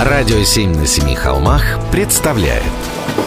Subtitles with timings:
[0.00, 2.62] Радио «Семь на семи холмах» представляет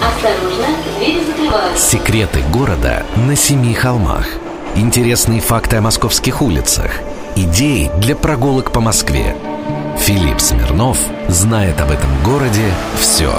[0.01, 0.67] Осторожно,
[0.99, 1.83] двери закрываются.
[1.83, 4.27] Секреты города на семи холмах
[4.75, 6.91] Интересные факты о московских улицах
[7.35, 9.35] Идеи для прогулок по Москве
[9.97, 13.33] Филипп Смирнов знает об этом городе все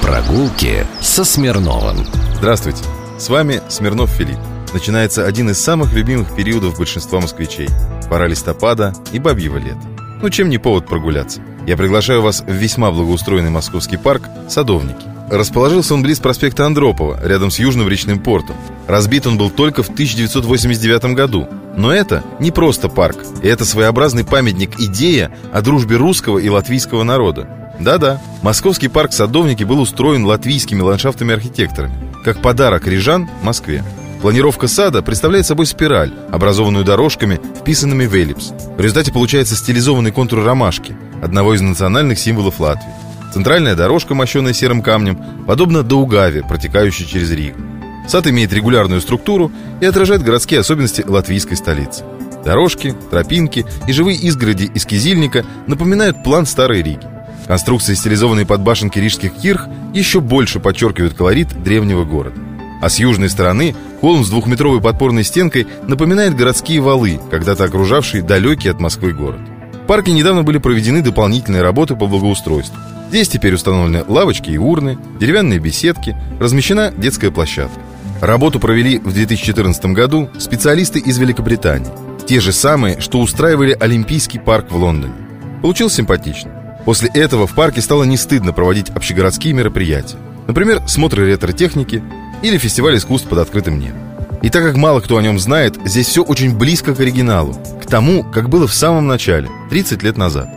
[0.00, 2.04] Прогулки со Смирновым
[2.34, 2.82] Здравствуйте,
[3.16, 4.38] с вами Смирнов Филипп.
[4.74, 7.68] Начинается один из самых любимых периодов большинства москвичей.
[8.10, 9.78] Пора листопада и бабьего лета.
[10.20, 11.40] Ну чем не повод прогуляться?
[11.66, 15.06] Я приглашаю вас в весьма благоустроенный московский парк «Садовники».
[15.30, 18.56] Расположился он близ проспекта Андропова, рядом с Южным речным портом.
[18.86, 21.48] Разбит он был только в 1989 году.
[21.74, 27.48] Но это не просто парк, это своеобразный памятник идея о дружбе русского и латвийского народа.
[27.80, 33.82] Да-да, московский парк «Садовники» был устроен латвийскими ландшафтными архитекторами, как подарок рижан Москве.
[34.22, 38.52] Планировка сада представляет собой спираль, образованную дорожками, вписанными в эллипс.
[38.76, 42.86] В результате получается стилизованный контур ромашки, одного из национальных символов Латвии.
[43.34, 47.58] Центральная дорожка, мощенная серым камнем, подобна Даугаве, протекающей через Ригу.
[48.06, 52.04] Сад имеет регулярную структуру и отражает городские особенности латвийской столицы.
[52.44, 57.08] Дорожки, тропинки и живые изгороди из кизильника напоминают план Старой Риги.
[57.48, 62.36] Конструкции, стилизованные под башенки рижских кирх, еще больше подчеркивают колорит древнего города.
[62.80, 68.68] А с южной стороны холм с двухметровой подпорной стенкой напоминает городские валы, когда-то окружавшие далекий
[68.68, 69.38] от Москвы город.
[69.84, 72.76] В парке недавно были проведены дополнительные работы по благоустройству.
[73.10, 77.78] Здесь теперь установлены лавочки и урны, деревянные беседки, размещена детская площадка.
[78.20, 81.92] Работу провели в 2014 году специалисты из Великобритании.
[82.26, 85.14] Те же самые, что устраивали Олимпийский парк в Лондоне.
[85.60, 86.50] Получилось симпатично.
[86.84, 90.16] После этого в парке стало не стыдно проводить общегородские мероприятия.
[90.48, 92.02] Например, смотры ретро-техники
[92.42, 94.00] или фестиваль искусств под открытым небом.
[94.42, 97.86] И так как мало кто о нем знает, здесь все очень близко к оригиналу, к
[97.86, 100.48] тому, как было в самом начале, 30 лет назад.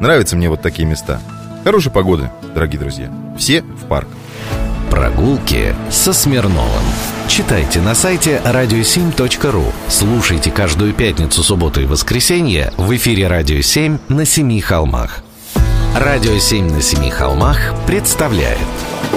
[0.00, 1.20] Нравятся мне вот такие места.
[1.62, 3.12] Хорошей погоды, дорогие друзья.
[3.38, 4.08] Все в парк.
[4.90, 6.84] Прогулки со Смирновым
[7.26, 14.24] Читайте на сайте radio7.ru Слушайте каждую пятницу, субботу и воскресенье в эфире «Радио 7» на
[14.24, 15.23] Семи холмах
[15.94, 17.56] «Радио 7» на Семи холмах
[17.86, 18.58] представляет.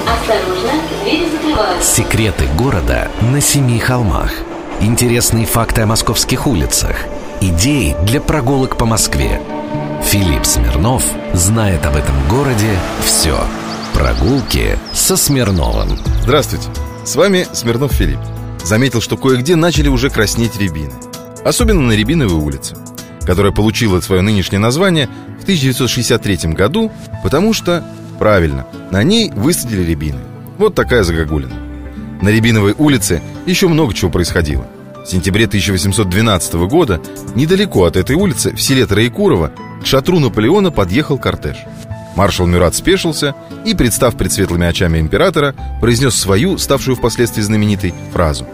[0.05, 0.71] Осторожно,
[1.03, 1.95] двери закрываются.
[1.95, 4.31] Секреты города на Семи холмах.
[4.79, 6.95] Интересные факты о московских улицах.
[7.41, 9.41] Идеи для прогулок по Москве.
[10.03, 13.39] Филипп Смирнов знает об этом городе все
[13.95, 15.97] Прогулки со Смирновым.
[16.21, 16.69] Здравствуйте,
[17.03, 18.19] с вами Смирнов Филипп.
[18.63, 20.93] Заметил, что кое-где начали уже краснеть рябины.
[21.43, 22.75] Особенно на Рябиновой улице,
[23.27, 26.93] которая получила свое нынешнее название в 1963 году,
[27.23, 27.83] потому что,
[28.17, 30.21] правильно, на ней высадили рябины.
[30.57, 31.53] Вот такая загогулина.
[32.21, 34.65] На Рябиновой улице еще много чего происходило.
[35.03, 37.01] В сентябре 1812 года
[37.35, 39.51] недалеко от этой улицы, в селе Троекурово,
[39.83, 41.57] к шатру Наполеона подъехал кортеж.
[42.15, 48.47] Маршал Мюрат спешился и, представ пред светлыми очами императора, произнес свою, ставшую впоследствии знаменитой, фразу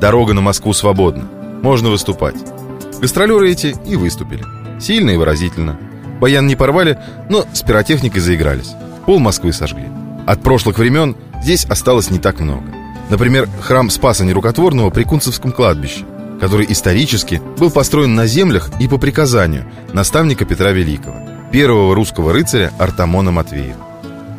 [0.00, 1.28] «Дорога на Москву свободна,
[1.62, 2.55] можно выступать».
[3.00, 4.44] Гастролеры эти и выступили.
[4.80, 5.78] Сильно и выразительно.
[6.20, 6.98] Баян не порвали,
[7.28, 8.72] но с пиротехникой заигрались.
[9.04, 9.86] Пол Москвы сожгли.
[10.26, 12.64] От прошлых времен здесь осталось не так много.
[13.10, 16.04] Например, храм Спаса Нерукотворного при Кунцевском кладбище,
[16.40, 21.16] который исторически был построен на землях и по приказанию наставника Петра Великого,
[21.52, 23.76] первого русского рыцаря Артамона Матвеева.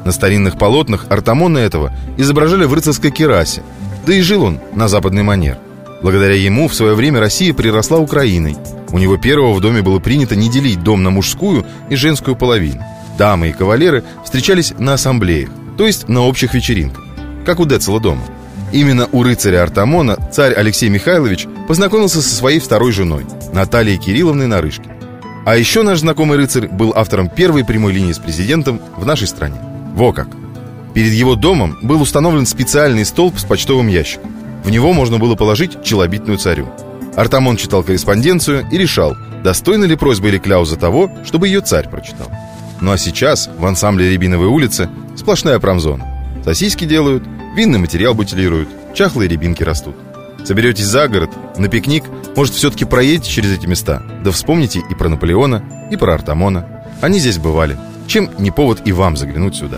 [0.03, 3.63] На старинных полотнах Артамона этого изображали в рыцарской керасе,
[4.05, 5.57] да и жил он на западный манер.
[6.01, 8.55] Благодаря ему в свое время Россия приросла Украиной.
[8.91, 12.83] У него первого в доме было принято не делить дом на мужскую и женскую половину.
[13.17, 17.03] Дамы и кавалеры встречались на ассамблеях, то есть на общих вечеринках,
[17.45, 18.21] как у Децела дома.
[18.71, 24.97] Именно у рыцаря Артамона царь Алексей Михайлович познакомился со своей второй женой, Натальей Кирилловной Нарышкиной.
[25.45, 29.57] А еще наш знакомый рыцарь был автором первой прямой линии с президентом в нашей стране.
[29.93, 30.27] Во как!
[30.93, 34.36] Перед его домом был установлен специальный столб с почтовым ящиком.
[34.67, 36.67] В него можно было положить челобитную царю.
[37.15, 42.29] Артамон читал корреспонденцию и решал, достойна ли просьба или кляуза того, чтобы ее царь прочитал.
[42.81, 46.05] Ну а сейчас в ансамбле Рябиновой улицы сплошная промзона.
[46.43, 47.23] Сосиски делают,
[47.55, 49.95] винный материал бутилируют, чахлые рябинки растут.
[50.43, 52.03] Соберетесь за город, на пикник,
[52.35, 56.83] может, все-таки проедете через эти места, да вспомните и про Наполеона, и про Артамона.
[56.99, 57.77] Они здесь бывали.
[58.05, 59.77] Чем не повод и вам заглянуть сюда?